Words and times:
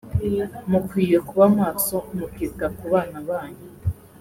mukwiye 0.69 1.17
kuba 1.27 1.45
maso 1.59 1.95
mukita 2.17 2.65
ku 2.77 2.85
bana 2.93 3.17
banyu 3.27 3.65